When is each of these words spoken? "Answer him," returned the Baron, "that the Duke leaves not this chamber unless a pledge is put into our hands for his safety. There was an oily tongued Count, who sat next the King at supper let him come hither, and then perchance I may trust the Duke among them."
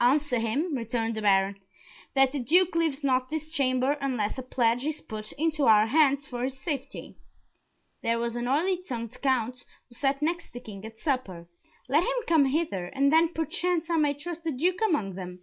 "Answer 0.00 0.40
him," 0.40 0.74
returned 0.76 1.14
the 1.14 1.22
Baron, 1.22 1.54
"that 2.16 2.32
the 2.32 2.40
Duke 2.40 2.74
leaves 2.74 3.04
not 3.04 3.30
this 3.30 3.48
chamber 3.52 3.92
unless 4.00 4.36
a 4.36 4.42
pledge 4.42 4.84
is 4.84 5.00
put 5.00 5.30
into 5.34 5.66
our 5.66 5.86
hands 5.86 6.26
for 6.26 6.42
his 6.42 6.58
safety. 6.58 7.14
There 8.02 8.18
was 8.18 8.34
an 8.34 8.48
oily 8.48 8.82
tongued 8.82 9.16
Count, 9.22 9.64
who 9.88 9.94
sat 9.94 10.20
next 10.20 10.52
the 10.52 10.58
King 10.58 10.84
at 10.84 10.98
supper 10.98 11.46
let 11.88 12.02
him 12.02 12.26
come 12.26 12.46
hither, 12.46 12.86
and 12.86 13.12
then 13.12 13.32
perchance 13.32 13.88
I 13.88 13.98
may 13.98 14.14
trust 14.14 14.42
the 14.42 14.50
Duke 14.50 14.80
among 14.84 15.14
them." 15.14 15.42